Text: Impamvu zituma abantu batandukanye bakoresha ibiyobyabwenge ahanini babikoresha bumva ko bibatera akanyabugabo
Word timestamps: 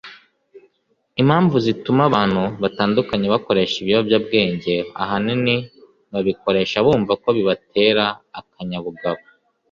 Impamvu 1.21 1.55
zituma 1.65 2.01
abantu 2.09 2.43
batandukanye 2.61 3.27
bakoresha 3.33 3.75
ibiyobyabwenge 3.79 4.73
ahanini 5.01 5.55
babikoresha 6.11 6.77
bumva 6.85 7.13
ko 7.21 7.27
bibatera 7.37 8.05
akanyabugabo 8.39 9.21